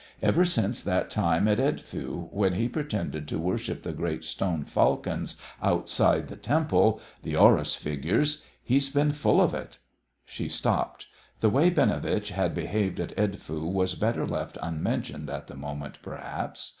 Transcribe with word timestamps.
Ever 0.23 0.45
since 0.45 0.81
that 0.81 1.11
time 1.11 1.47
at 1.47 1.59
Edfu, 1.59 2.27
when 2.31 2.55
he 2.55 2.67
pretended 2.67 3.27
to 3.27 3.37
worship 3.37 3.83
the 3.83 3.93
great 3.93 4.25
stone 4.25 4.65
falcons 4.65 5.39
outside 5.61 6.27
the 6.27 6.35
temple 6.35 6.99
the 7.21 7.33
Horus 7.33 7.75
figures 7.75 8.41
he's 8.63 8.89
been 8.89 9.11
full 9.11 9.39
of 9.39 9.53
it." 9.53 9.77
She 10.25 10.49
stopped. 10.49 11.05
The 11.41 11.51
way 11.51 11.69
Binovitch 11.69 12.31
had 12.31 12.55
behaved 12.55 12.99
at 12.99 13.15
Edfu 13.15 13.67
was 13.71 13.93
better 13.93 14.25
left 14.25 14.57
unmentioned 14.59 15.29
at 15.29 15.45
the 15.45 15.55
moment, 15.55 15.99
perhaps. 16.01 16.69